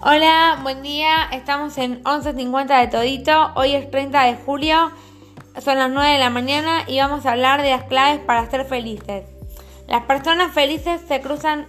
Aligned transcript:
Hola, 0.00 0.60
buen 0.62 0.84
día. 0.84 1.24
Estamos 1.32 1.76
en 1.76 2.04
11.50 2.04 2.80
de 2.82 2.86
Todito. 2.86 3.50
Hoy 3.56 3.74
es 3.74 3.90
30 3.90 4.26
de 4.26 4.36
julio. 4.36 4.92
Son 5.60 5.76
las 5.76 5.90
9 5.90 6.12
de 6.12 6.18
la 6.20 6.30
mañana 6.30 6.84
y 6.86 7.00
vamos 7.00 7.26
a 7.26 7.32
hablar 7.32 7.62
de 7.62 7.70
las 7.70 7.82
claves 7.82 8.20
para 8.20 8.48
ser 8.48 8.64
felices. 8.64 9.24
Las 9.88 10.04
personas 10.04 10.54
felices 10.54 11.00
se 11.08 11.20
cruzan, 11.20 11.66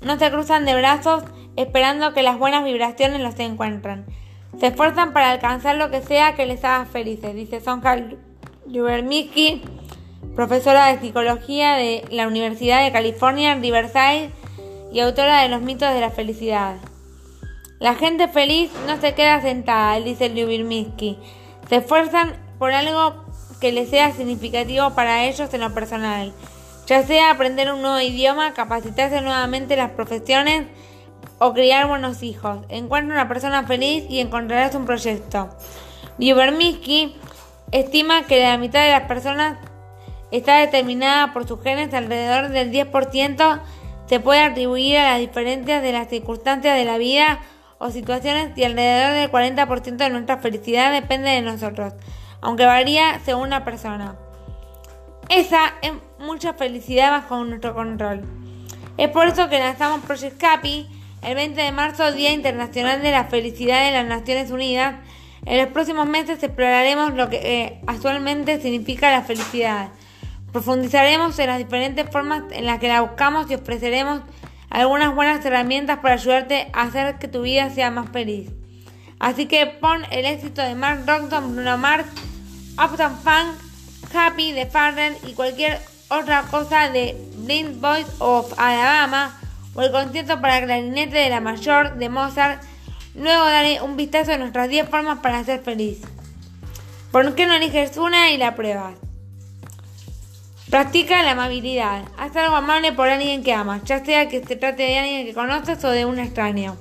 no 0.00 0.18
se 0.18 0.30
cruzan 0.30 0.64
de 0.64 0.74
brazos 0.74 1.24
esperando 1.56 2.14
que 2.14 2.22
las 2.22 2.38
buenas 2.38 2.64
vibraciones 2.64 3.20
los 3.20 3.38
encuentren. 3.38 4.06
Se 4.58 4.68
esfuerzan 4.68 5.12
para 5.12 5.30
alcanzar 5.30 5.76
lo 5.76 5.90
que 5.90 6.00
sea 6.00 6.36
que 6.36 6.46
les 6.46 6.64
haga 6.64 6.86
felices, 6.86 7.34
dice 7.34 7.60
Sonja 7.60 7.98
Lubermicki, 8.66 9.60
profesora 10.34 10.86
de 10.86 10.98
psicología 10.98 11.74
de 11.74 12.06
la 12.10 12.26
Universidad 12.26 12.82
de 12.82 12.90
California 12.90 13.52
en 13.52 13.60
Riverside 13.60 14.30
y 14.94 15.00
autora 15.00 15.42
de 15.42 15.50
Los 15.50 15.60
mitos 15.60 15.92
de 15.92 16.00
la 16.00 16.10
felicidad. 16.10 16.76
La 17.84 17.96
gente 17.96 18.28
feliz 18.28 18.70
no 18.86 18.98
se 18.98 19.12
queda 19.12 19.42
sentada, 19.42 20.00
dice 20.00 20.30
Lyubinsky. 20.30 21.18
Se 21.68 21.76
esfuerzan 21.76 22.34
por 22.58 22.72
algo 22.72 23.26
que 23.60 23.72
les 23.72 23.90
sea 23.90 24.10
significativo 24.10 24.94
para 24.94 25.26
ellos 25.26 25.52
en 25.52 25.60
lo 25.60 25.74
personal, 25.74 26.32
ya 26.86 27.02
sea 27.02 27.30
aprender 27.30 27.70
un 27.70 27.82
nuevo 27.82 28.00
idioma, 28.00 28.54
capacitarse 28.54 29.20
nuevamente 29.20 29.74
en 29.74 29.80
las 29.80 29.90
profesiones 29.90 30.66
o 31.38 31.52
criar 31.52 31.86
buenos 31.86 32.22
hijos. 32.22 32.60
Encuentra 32.70 33.16
una 33.16 33.28
persona 33.28 33.64
feliz 33.64 34.06
y 34.08 34.20
encontrarás 34.20 34.74
un 34.74 34.86
proyecto. 34.86 35.50
Lyubinsky 36.16 37.14
estima 37.70 38.22
que 38.22 38.42
la 38.42 38.56
mitad 38.56 38.82
de 38.82 38.92
las 38.92 39.02
personas 39.02 39.58
está 40.30 40.56
determinada 40.56 41.34
por 41.34 41.46
sus 41.46 41.62
genes, 41.62 41.92
alrededor 41.92 42.48
del 42.48 42.72
10% 42.72 43.60
se 44.06 44.20
puede 44.20 44.40
atribuir 44.40 44.96
a 44.96 45.12
las 45.12 45.20
diferencias 45.20 45.82
de 45.82 45.92
las 45.92 46.08
circunstancias 46.08 46.78
de 46.78 46.84
la 46.86 46.96
vida 46.96 47.40
o 47.78 47.90
situaciones 47.90 48.56
y 48.56 48.64
alrededor 48.64 49.14
del 49.14 49.30
40% 49.30 49.96
de 49.96 50.10
nuestra 50.10 50.38
felicidad 50.38 50.92
depende 50.92 51.30
de 51.30 51.42
nosotros, 51.42 51.94
aunque 52.40 52.66
varía 52.66 53.20
según 53.24 53.50
la 53.50 53.64
persona. 53.64 54.16
Esa 55.28 55.74
es 55.82 55.92
mucha 56.18 56.54
felicidad 56.54 57.10
bajo 57.10 57.42
nuestro 57.44 57.74
control. 57.74 58.22
Es 58.96 59.08
por 59.08 59.26
eso 59.26 59.48
que 59.48 59.58
lanzamos 59.58 60.04
Project 60.04 60.42
Happy 60.42 60.88
el 61.22 61.34
20 61.34 61.60
de 61.60 61.72
marzo, 61.72 62.12
Día 62.12 62.32
Internacional 62.32 63.02
de 63.02 63.10
la 63.10 63.24
Felicidad 63.24 63.86
de 63.86 63.92
las 63.92 64.06
Naciones 64.06 64.50
Unidas. 64.50 64.96
En 65.46 65.58
los 65.58 65.68
próximos 65.68 66.06
meses 66.06 66.42
exploraremos 66.42 67.14
lo 67.14 67.28
que 67.30 67.36
eh, 67.36 67.80
actualmente 67.86 68.60
significa 68.60 69.10
la 69.10 69.22
felicidad. 69.22 69.88
Profundizaremos 70.52 71.38
en 71.38 71.46
las 71.48 71.58
diferentes 71.58 72.08
formas 72.10 72.44
en 72.52 72.66
las 72.66 72.78
que 72.78 72.88
la 72.88 73.00
buscamos 73.00 73.50
y 73.50 73.54
ofreceremos 73.54 74.20
algunas 74.70 75.14
buenas 75.14 75.44
herramientas 75.44 75.98
para 75.98 76.14
ayudarte 76.14 76.68
a 76.72 76.82
hacer 76.82 77.18
que 77.18 77.28
tu 77.28 77.42
vida 77.42 77.70
sea 77.70 77.90
más 77.90 78.10
feliz. 78.10 78.50
Así 79.18 79.46
que 79.46 79.66
pon 79.66 80.02
el 80.10 80.26
éxito 80.26 80.62
de 80.62 80.74
Mark 80.74 81.04
Ronson, 81.06 81.54
Bruno 81.54 81.78
Mars, 81.78 82.06
Uptown 82.72 83.16
Funk, 83.18 83.56
Happy 84.14 84.52
de 84.52 84.66
Farrell 84.66 85.16
y 85.26 85.32
cualquier 85.32 85.80
otra 86.08 86.42
cosa 86.50 86.88
de 86.90 87.16
Blind 87.38 87.80
Boys 87.80 88.06
of 88.18 88.52
Alabama 88.58 89.38
o 89.74 89.82
el 89.82 89.90
concierto 89.90 90.40
para 90.40 90.64
clarinete 90.64 91.16
de 91.16 91.30
la 91.30 91.40
mayor 91.40 91.94
de 91.96 92.08
Mozart. 92.08 92.62
Luego 93.14 93.44
daré 93.44 93.80
un 93.80 93.96
vistazo 93.96 94.32
a 94.32 94.38
nuestras 94.38 94.68
10 94.68 94.88
formas 94.88 95.18
para 95.20 95.44
ser 95.44 95.60
feliz. 95.60 96.02
¿Por 97.10 97.34
qué 97.34 97.46
no 97.46 97.54
eliges 97.54 97.96
una 97.96 98.30
y 98.30 98.36
la 98.36 98.56
pruebas? 98.56 98.94
Practica 100.74 101.22
la 101.22 101.30
amabilidad. 101.30 102.02
Haz 102.18 102.34
algo 102.34 102.56
amable 102.56 102.90
por 102.90 103.08
alguien 103.08 103.44
que 103.44 103.52
amas, 103.52 103.84
ya 103.84 104.04
sea 104.04 104.28
que 104.28 104.44
se 104.44 104.56
trate 104.56 104.82
de 104.82 104.98
alguien 104.98 105.24
que 105.24 105.32
conoces 105.32 105.84
o 105.84 105.90
de 105.90 106.04
un 106.04 106.18
extraño. 106.18 106.76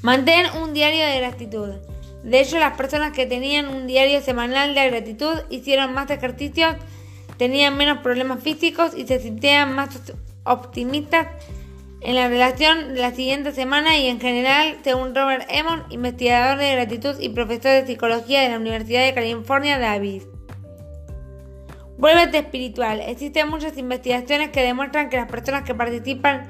Mantén 0.00 0.46
un 0.62 0.72
diario 0.72 1.04
de 1.04 1.18
gratitud. 1.18 1.74
De 2.24 2.40
hecho, 2.40 2.58
las 2.58 2.78
personas 2.78 3.12
que 3.12 3.26
tenían 3.26 3.68
un 3.68 3.86
diario 3.86 4.22
semanal 4.22 4.74
de 4.74 4.88
gratitud 4.88 5.34
hicieron 5.50 5.92
más 5.92 6.10
ejercicios, 6.10 6.76
tenían 7.36 7.76
menos 7.76 7.98
problemas 7.98 8.42
físicos 8.42 8.92
y 8.96 9.06
se 9.06 9.20
sentían 9.20 9.74
más 9.74 9.90
optimistas 10.44 11.26
en 12.00 12.14
la 12.14 12.28
relación 12.28 12.94
de 12.94 13.00
la 13.02 13.14
siguiente 13.14 13.52
semana 13.52 13.98
y 13.98 14.06
en 14.06 14.18
general, 14.18 14.78
según 14.82 15.14
Robert 15.14 15.44
Emmon, 15.50 15.84
investigador 15.90 16.56
de 16.56 16.72
gratitud 16.72 17.16
y 17.20 17.28
profesor 17.28 17.72
de 17.72 17.86
psicología 17.86 18.40
de 18.40 18.48
la 18.48 18.56
Universidad 18.56 19.04
de 19.04 19.12
California, 19.12 19.78
Davis. 19.78 20.22
Vuélvete 22.00 22.38
espiritual. 22.38 23.02
Existen 23.02 23.50
muchas 23.50 23.76
investigaciones 23.76 24.48
que 24.48 24.62
demuestran 24.62 25.10
que 25.10 25.18
las 25.18 25.30
personas 25.30 25.64
que 25.64 25.74
participan 25.74 26.48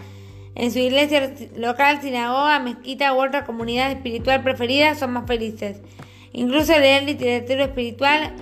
en 0.54 0.70
su 0.70 0.78
iglesia 0.78 1.34
local, 1.56 2.00
sinagoga, 2.00 2.60
mezquita 2.60 3.12
u 3.12 3.20
otra 3.20 3.44
comunidad 3.44 3.90
espiritual 3.90 4.44
preferida 4.44 4.94
son 4.94 5.12
más 5.12 5.26
felices. 5.26 5.80
Incluso 6.32 6.78
leer 6.78 7.02
literatura 7.02 7.64
espiritual 7.64 8.32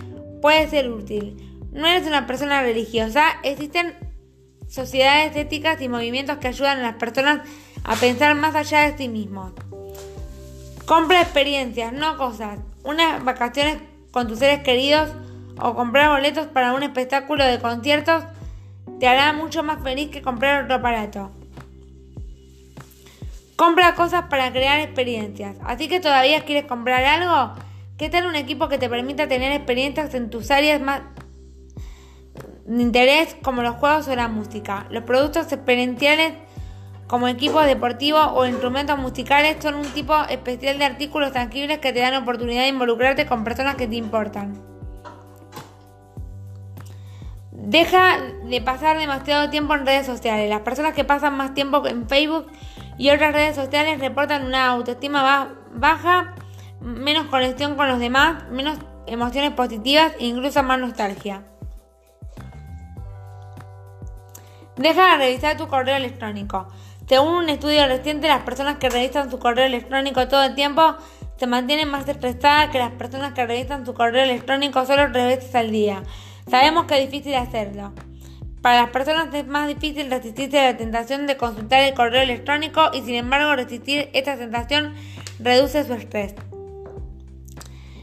puede 0.43 0.69
ser 0.69 0.91
útil. 0.91 1.35
No 1.73 1.87
eres 1.87 2.07
una 2.07 2.27
persona 2.27 2.61
religiosa, 2.61 3.25
existen 3.43 3.95
sociedades 4.69 5.35
éticas 5.35 5.81
y 5.81 5.89
movimientos 5.89 6.37
que 6.37 6.49
ayudan 6.49 6.81
a 6.81 6.83
las 6.83 6.97
personas 6.97 7.49
a 7.85 7.97
pensar 7.97 8.35
más 8.35 8.55
allá 8.55 8.81
de 8.81 8.99
sí 8.99 9.09
mismos. 9.09 9.55
Compra 10.85 11.23
experiencias, 11.23 11.91
no 11.91 12.19
cosas. 12.19 12.59
Unas 12.85 13.25
vacaciones 13.25 13.79
con 14.11 14.29
tus 14.29 14.41
seres 14.41 14.63
queridos 14.63 15.09
o 15.61 15.75
comprar 15.75 16.11
boletos 16.11 16.47
para 16.47 16.73
un 16.73 16.83
espectáculo 16.83 17.45
de 17.45 17.59
conciertos 17.59 18.25
te 18.99 19.07
hará 19.07 19.33
mucho 19.33 19.63
más 19.63 19.83
feliz 19.83 20.11
que 20.11 20.23
comprar 20.23 20.65
otro 20.65 20.77
aparato. 20.77 21.31
Compra 23.57 23.95
cosas 23.95 24.25
para 24.31 24.53
crear 24.53 24.81
experiencias. 24.81 25.57
Así 25.65 25.89
que 25.89 26.01
todavía 26.01 26.45
quieres 26.45 26.67
comprar 26.67 27.05
algo? 27.05 27.61
¿Qué 27.97 28.09
tal 28.09 28.27
un 28.27 28.37
equipo 28.37 28.69
que 28.69 28.79
te 28.79 28.89
permita 28.89 29.27
tener 29.27 29.53
experiencias 29.53 30.15
en 30.15 30.31
tus 30.31 30.51
áreas 30.53 30.81
más 30.81 31.03
de 32.67 32.83
interés 32.83 33.37
como 33.43 33.63
los 33.63 33.75
juegos 33.77 34.07
o 34.07 34.15
la 34.15 34.29
música? 34.29 34.87
Los 34.91 35.03
productos 35.03 35.51
experienciales 35.53 36.35
como 37.09 37.27
equipos 37.27 37.67
deportivos 37.67 38.31
o 38.35 38.47
instrumentos 38.47 38.99
musicales 38.99 39.57
son 39.61 39.75
un 39.75 39.87
tipo 39.87 40.15
especial 40.29 40.79
de 40.79 40.85
artículos 40.85 41.33
tangibles 41.33 41.79
que 41.79 41.93
te 41.93 42.01
dan 42.01 42.15
oportunidad 42.23 42.63
de 42.63 42.69
involucrarte 42.69 43.27
con 43.27 43.43
personas 43.43 43.75
que 43.75 43.89
te 43.89 43.97
importan. 43.97 44.78
Deja 47.69 48.17
de 48.45 48.63
pasar 48.63 48.97
demasiado 48.97 49.51
tiempo 49.51 49.75
en 49.75 49.85
redes 49.85 50.07
sociales. 50.07 50.49
Las 50.49 50.63
personas 50.63 50.95
que 50.95 51.05
pasan 51.05 51.37
más 51.37 51.53
tiempo 51.53 51.87
en 51.87 52.09
Facebook 52.09 52.51
y 52.97 53.11
otras 53.11 53.35
redes 53.35 53.57
sociales 53.57 54.01
reportan 54.01 54.47
una 54.47 54.69
autoestima 54.69 55.53
baja, 55.75 56.35
menos 56.81 57.27
conexión 57.27 57.75
con 57.75 57.87
los 57.87 57.99
demás, 57.99 58.49
menos 58.51 58.79
emociones 59.07 59.53
positivas 59.53 60.15
e 60.19 60.25
incluso 60.25 60.63
más 60.63 60.81
nostalgia. 60.81 61.43
Deja 64.77 65.11
de 65.11 65.17
revisar 65.19 65.59
tu 65.59 65.69
correo 65.69 65.97
electrónico. 65.97 66.69
Según 67.07 67.35
un 67.35 67.49
estudio 67.51 67.87
reciente, 67.87 68.29
las 68.29 68.45
personas 68.45 68.79
que 68.79 68.89
revisan 68.89 69.31
su 69.31 69.39
correo 69.39 69.67
electrónico 69.67 70.27
todo 70.27 70.43
el 70.43 70.55
tiempo 70.55 70.97
se 71.37 71.47
mantienen 71.47 71.91
más 71.91 72.09
estresadas 72.09 72.71
que 72.71 72.79
las 72.79 72.93
personas 72.93 73.35
que 73.35 73.47
revisan 73.47 73.85
su 73.85 73.93
correo 73.93 74.25
electrónico 74.25 74.87
solo 74.87 75.13
tres 75.13 75.37
veces 75.37 75.55
al 75.55 75.71
día. 75.71 76.03
Sabemos 76.51 76.87
que 76.87 77.03
es 77.03 77.11
difícil 77.11 77.35
hacerlo. 77.35 77.93
Para 78.63 78.83
las 78.83 78.91
personas 78.91 79.33
es 79.35 79.47
más 79.47 79.69
difícil 79.69 80.11
resistirse 80.11 80.59
a 80.59 80.73
la 80.73 80.77
tentación 80.77 81.27
de 81.27 81.37
consultar 81.37 81.83
el 81.83 81.95
correo 81.95 82.23
electrónico 82.23 82.91
y 82.93 83.03
sin 83.03 83.15
embargo 83.15 83.55
resistir 83.55 84.09
esta 84.15 84.37
tentación 84.37 84.95
reduce 85.39 85.85
su 85.85 85.95
estrés. 85.95 86.35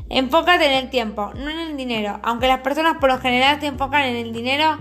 Enfócate 0.09 0.65
en 0.65 0.83
el 0.83 0.89
tiempo, 0.89 1.33
no 1.35 1.49
en 1.49 1.59
el 1.59 1.77
dinero. 1.77 2.19
Aunque 2.23 2.47
las 2.47 2.61
personas 2.61 2.97
por 2.99 3.09
lo 3.09 3.19
general 3.19 3.59
se 3.59 3.67
enfocan 3.67 4.03
en 4.03 4.15
el 4.15 4.31
dinero, 4.31 4.77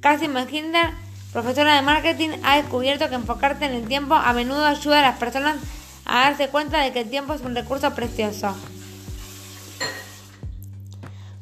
Cassie 0.00 0.28
McHinder, 0.28 0.90
profesora 1.32 1.76
de 1.76 1.82
marketing, 1.82 2.30
ha 2.42 2.56
descubierto 2.56 3.08
que 3.08 3.14
enfocarte 3.14 3.64
en 3.64 3.72
el 3.72 3.86
tiempo 3.86 4.14
a 4.14 4.32
menudo 4.32 4.66
ayuda 4.66 4.98
a 4.98 5.02
las 5.02 5.18
personas 5.18 5.56
a 6.04 6.24
darse 6.24 6.48
cuenta 6.48 6.82
de 6.82 6.92
que 6.92 7.00
el 7.00 7.10
tiempo 7.10 7.32
es 7.32 7.40
un 7.42 7.54
recurso 7.54 7.94
precioso. 7.94 8.54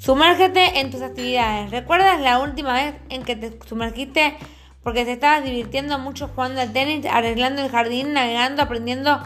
Sumérgete 0.02 0.80
en 0.80 0.90
tus 0.90 1.00
actividades. 1.00 1.70
¿Recuerdas 1.70 2.20
la 2.20 2.40
última 2.40 2.72
vez 2.72 2.96
en 3.08 3.22
que 3.22 3.36
te 3.36 3.56
sumergiste 3.68 4.36
porque 4.82 5.04
te 5.04 5.12
estabas 5.12 5.44
divirtiendo 5.44 5.96
mucho 6.00 6.26
jugando 6.26 6.60
al 6.60 6.72
tenis, 6.72 7.06
arreglando 7.08 7.62
el 7.62 7.70
jardín, 7.70 8.12
navegando, 8.12 8.62
aprendiendo 8.62 9.22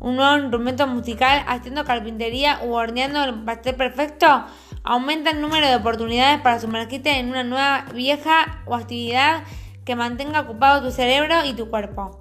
un 0.00 0.16
nuevo 0.16 0.36
instrumento 0.36 0.86
musical, 0.86 1.42
haciendo 1.48 1.86
carpintería 1.86 2.60
u 2.62 2.74
horneando 2.74 3.24
el 3.24 3.42
pastel 3.44 3.74
perfecto? 3.76 4.44
Aumenta 4.84 5.30
el 5.30 5.40
número 5.40 5.66
de 5.66 5.76
oportunidades 5.76 6.42
para 6.42 6.60
sumergirte 6.60 7.18
en 7.18 7.30
una 7.30 7.42
nueva 7.42 7.86
vieja 7.94 8.62
o 8.66 8.74
actividad 8.74 9.44
que 9.86 9.96
mantenga 9.96 10.40
ocupado 10.40 10.86
tu 10.86 10.90
cerebro 10.90 11.46
y 11.46 11.54
tu 11.54 11.70
cuerpo. 11.70 12.20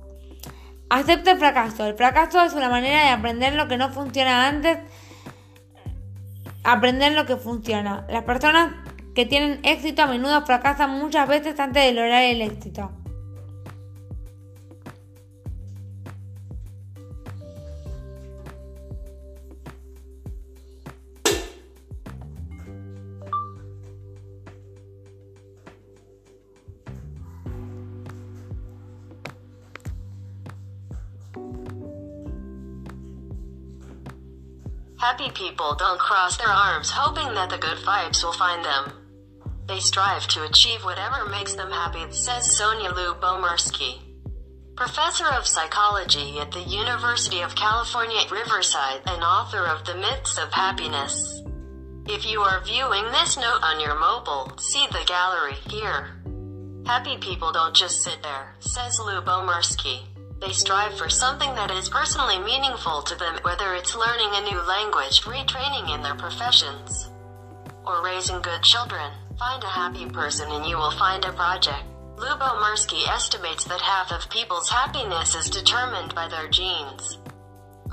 Acepta 0.90 1.32
el 1.32 1.40
fracaso. 1.40 1.86
El 1.86 1.96
fracaso 1.96 2.42
es 2.46 2.54
una 2.54 2.70
manera 2.70 3.04
de 3.04 3.10
aprender 3.10 3.54
lo 3.56 3.68
que 3.68 3.76
no 3.76 3.90
funciona 3.90 4.48
antes 4.48 4.80
aprender 6.68 7.14
lo 7.14 7.26
que 7.26 7.38
funciona. 7.38 8.06
Las 8.10 8.24
personas 8.24 8.74
que 9.16 9.26
tienen 9.26 9.62
éxito 9.64 10.04
a 10.04 10.08
menudo 10.08 10.46
fracasan 10.46 11.00
muchas 11.00 11.28
veces 11.28 11.60
antes 11.60 11.84
de 11.84 11.94
lograr 11.94 12.24
el 12.24 12.42
éxito. 12.42 12.92
Happy 35.08 35.32
people 35.32 35.74
don't 35.76 35.98
cross 35.98 36.36
their 36.36 36.50
arms 36.50 36.92
hoping 36.92 37.34
that 37.34 37.50
the 37.50 37.58
good 37.58 37.78
vibes 37.78 38.22
will 38.26 38.34
find 38.34 38.66
them. 38.66 38.92
They 39.66 39.80
strive 39.80 40.28
to 40.28 40.44
achieve 40.44 40.84
whatever 40.84 41.30
makes 41.30 41.54
them 41.54 41.72
happy, 41.72 42.12
says 42.12 42.58
Sonia 42.58 42.90
Lubomirsky. 42.90 44.00
Professor 44.76 45.28
of 45.28 45.48
Psychology 45.48 46.40
at 46.40 46.52
the 46.52 46.60
University 46.60 47.40
of 47.40 47.56
California 47.56 48.20
Riverside 48.30 49.00
and 49.06 49.24
author 49.24 49.66
of 49.66 49.86
The 49.86 49.96
Myths 49.96 50.38
of 50.38 50.52
Happiness. 50.52 51.42
If 52.08 52.26
you 52.26 52.42
are 52.42 52.66
viewing 52.66 53.06
this 53.06 53.38
note 53.38 53.64
on 53.64 53.80
your 53.80 53.98
mobile, 53.98 54.58
see 54.58 54.88
the 54.92 55.06
gallery 55.08 55.56
here. 55.70 56.20
Happy 56.86 57.16
people 57.16 57.54
don't 57.54 57.74
just 57.74 58.04
sit 58.04 58.22
there, 58.24 58.56
says 58.60 59.00
Lubomirsky. 59.00 60.02
They 60.40 60.54
strive 60.54 60.98
for 60.98 61.10
something 61.10 61.56
that 61.56 61.72
is 61.72 61.90
personally 61.90 62.38
meaningful 62.38 63.02
to 63.02 63.16
them, 63.16 63.38
whether 63.42 63.74
it's 63.74 63.96
learning 63.96 64.30
a 64.34 64.42
new 64.42 64.62
language, 64.62 65.22
retraining 65.22 65.94
in 65.94 66.04
their 66.04 66.16
professions, 66.16 67.10
or 67.86 68.04
raising 68.04 68.42
good 68.42 68.62
children. 68.62 69.12
Find 69.40 69.64
a 69.64 69.68
happy 69.68 70.06
person 70.10 70.52
and 70.52 70.66
you 70.66 70.78
will 70.78 70.92
find 70.92 71.26
a 71.26 71.34
project. 71.34 71.84
Lubomirsky 72.18 73.08
estimates 73.08 73.64
that 73.66 73.82
half 73.82 74.12
of 74.12 74.30
people's 74.30 74.70
happiness 74.70 75.36
is 75.36 75.50
determined 75.50 76.14
by 76.14 76.28
their 76.28 76.48
genes. 76.50 77.18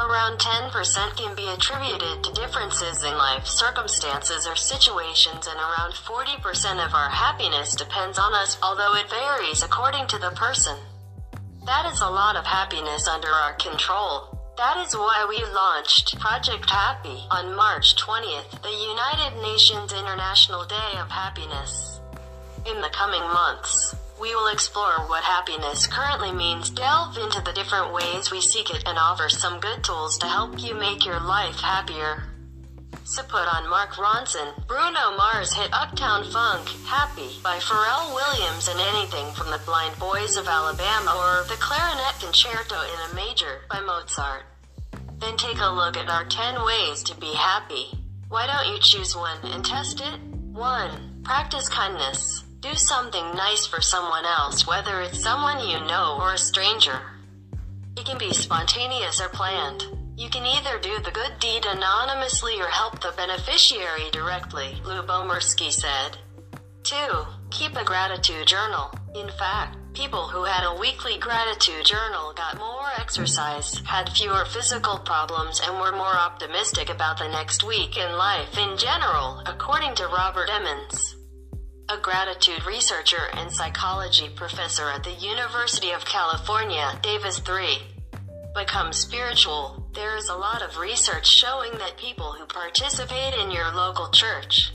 Around 0.00 0.40
10% 0.40 1.17
can 1.17 1.37
be 1.37 1.47
attributed 1.49 2.25
to 2.25 2.32
differences 2.32 3.05
in 3.05 3.17
life 3.17 3.47
circumstances 3.47 4.47
or 4.47 4.56
situations, 4.56 5.47
and 5.47 5.56
around 5.56 5.93
40% 5.94 6.85
of 6.85 6.94
our 6.94 7.11
happiness 7.11 7.76
depends 7.76 8.19
on 8.19 8.35
us, 8.35 8.58
although 8.62 8.97
it 8.97 9.08
varies 9.08 9.62
according 9.62 10.08
to 10.08 10.19
the 10.19 10.31
person. 10.31 10.76
That 11.66 11.90
is 11.90 12.02
a 12.02 12.11
lot 12.11 12.37
of 12.37 12.44
happiness 12.44 13.08
under 13.08 13.28
our 13.28 13.55
control. 13.55 14.38
That 14.58 14.76
is 14.84 14.94
why 14.94 15.25
we 15.26 15.43
launched 15.55 16.19
Project 16.20 16.69
Happy 16.69 17.25
on 17.31 17.56
March 17.56 17.96
20th, 17.96 18.61
the 18.61 18.69
United 18.69 19.40
Nations 19.40 19.90
International 19.90 20.66
Day 20.66 20.99
of 21.00 21.08
Happiness. 21.08 22.00
In 22.66 22.82
the 22.82 22.90
coming 22.90 23.22
months, 23.22 23.96
we 24.20 24.34
will 24.34 24.52
explore 24.52 25.08
what 25.08 25.25
happiness 25.25 25.87
currently 25.87 26.32
means, 26.32 26.69
delve 26.69 27.16
into 27.16 27.40
the 27.40 27.55
different 27.55 27.94
ways 27.94 28.31
we 28.31 28.43
seek 28.43 28.69
it, 28.69 28.84
and 28.87 28.99
offer 28.99 29.31
some 29.31 29.58
good 29.58 29.82
tools 29.82 30.19
to 30.19 30.26
help 30.26 30.62
you 30.62 30.75
make 30.75 31.06
your 31.06 31.20
life 31.20 31.61
happier. 31.61 32.25
Put 33.05 33.53
on 33.53 33.69
Mark 33.69 33.91
Ronson, 33.97 34.67
Bruno 34.69 35.17
Mars 35.17 35.53
hit 35.53 35.69
Uptown 35.73 36.25
Funk, 36.31 36.69
Happy 36.87 37.29
by 37.43 37.59
Pharrell 37.59 38.15
Williams 38.15 38.69
and 38.69 38.79
anything 38.79 39.27
from 39.35 39.51
the 39.51 39.61
Blind 39.67 39.99
Boys 39.99 40.37
of 40.37 40.47
Alabama 40.47 41.11
or 41.11 41.45
the 41.49 41.61
Clarinet 41.61 42.21
Concerto 42.21 42.77
in 42.77 43.11
a 43.11 43.15
Major 43.15 43.62
by 43.69 43.81
Mozart. 43.81 44.45
Then 45.19 45.37
take 45.37 45.59
a 45.59 45.75
look 45.75 45.97
at 45.97 46.09
our 46.09 46.25
10 46.25 46.65
ways 46.65 47.03
to 47.03 47.17
be 47.19 47.35
happy. 47.35 47.87
Why 48.29 48.47
don't 48.47 48.73
you 48.73 48.81
choose 48.81 49.17
one 49.17 49.39
and 49.43 49.65
test 49.65 50.00
it? 50.00 50.21
1. 50.53 51.23
Practice 51.25 51.69
kindness. 51.69 52.45
Do 52.61 52.75
something 52.75 53.35
nice 53.35 53.67
for 53.67 53.81
someone 53.81 54.25
else, 54.25 54.65
whether 54.65 55.00
it's 55.03 55.21
someone 55.21 55.59
you 55.67 55.81
know 55.87 56.19
or 56.21 56.35
a 56.35 56.39
stranger. 56.39 57.00
It 57.97 58.07
can 58.07 58.17
be 58.17 58.33
spontaneous 58.33 59.21
or 59.21 59.29
planned. 59.29 60.04
You 60.16 60.31
can 60.31 60.46
either 60.46 60.78
do 60.78 60.99
the 61.00 61.11
good 61.11 61.38
deed 61.40 61.66
anonymously 61.66 62.61
or 62.61 62.69
help 62.69 63.00
the 63.00 63.12
beneficiary 63.16 64.11
directly, 64.12 64.81
Lubomirsky 64.84 65.72
said. 65.72 66.19
2. 66.84 66.96
Keep 67.50 67.76
a 67.76 67.84
gratitude 67.84 68.46
journal. 68.46 68.93
In 69.14 69.28
fact, 69.38 69.76
people 69.93 70.28
who 70.28 70.44
had 70.44 70.64
a 70.64 70.78
weekly 70.78 71.19
gratitude 71.19 71.84
journal 71.84 72.32
got 72.34 72.58
more 72.58 72.90
exercise, 72.96 73.81
had 73.87 74.08
fewer 74.11 74.44
physical 74.44 74.99
problems, 74.99 75.61
and 75.64 75.81
were 75.81 75.93
more 75.93 76.16
optimistic 76.16 76.90
about 76.90 77.19
the 77.19 77.28
next 77.28 77.64
week 77.64 77.96
in 77.96 78.12
life 78.16 78.56
in 78.56 78.76
general, 78.76 79.43
according 79.46 79.94
to 79.96 80.06
Robert 80.06 80.49
Emmons 80.50 81.16
a 81.90 81.99
gratitude 81.99 82.64
researcher 82.64 83.28
and 83.34 83.52
psychology 83.52 84.31
professor 84.34 84.88
at 84.88 85.05
the 85.05 85.12
University 85.12 85.90
of 85.90 86.02
California, 86.06 86.99
Davis 87.02 87.38
3. 87.40 87.94
Become 88.55 88.93
spiritual. 88.93 89.91
There 89.95 90.17
is 90.17 90.29
a 90.29 90.37
lot 90.37 90.62
of 90.62 90.79
research 90.79 91.27
showing 91.27 91.73
that 91.79 91.97
people 91.97 92.33
who 92.33 92.47
participate 92.47 93.35
in 93.35 93.51
your 93.51 93.73
local 93.75 94.11
church, 94.11 94.73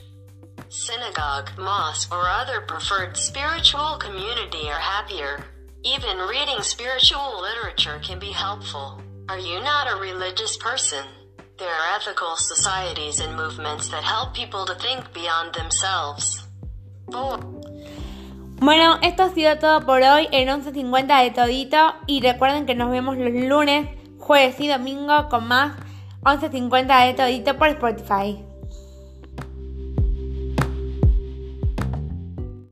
synagogue, 0.68 1.52
mosque, 1.58 2.14
or 2.14 2.28
other 2.28 2.60
preferred 2.62 3.16
spiritual 3.16 3.98
community 3.98 4.70
are 4.70 4.80
happier. 4.80 5.46
Even 5.84 6.18
reading 6.18 6.62
spiritual 6.62 7.42
literature 7.42 8.02
can 8.04 8.20
be 8.20 8.32
helpful. 8.32 9.02
Are 9.30 9.40
you 9.40 9.62
not 9.62 9.92
a 9.92 10.02
religious 10.02 10.58
person? 10.58 11.06
There 11.58 11.70
are 11.70 11.96
ethical 11.96 12.36
societies 12.36 13.22
and 13.22 13.36
movements 13.36 13.88
that 13.90 14.04
help 14.04 14.34
people 14.34 14.66
to 14.66 14.76
think 14.76 15.14
beyond 15.14 15.56
themselves. 15.56 16.46
Bueno, 18.62 18.98
esto 19.02 19.24
ha 19.24 19.30
sido 19.30 19.58
todo 19.58 19.86
por 19.86 20.02
hoy 20.02 20.28
en 20.32 20.50
11.50 20.50 21.24
de 21.24 21.32
Todito 21.32 21.94
y 22.08 22.20
recuerden 22.20 22.66
que 22.66 22.76
nos 22.76 22.92
vemos 22.92 23.18
los 23.18 23.32
lunes, 23.32 23.88
jueves 24.18 24.60
y 24.60 24.68
domingo 24.68 25.30
con 25.30 25.48
más 25.48 25.78
11.50 26.24 27.08
de 27.08 27.14
Todito 27.14 27.58
por 27.58 27.70
Spotify. 27.70 28.49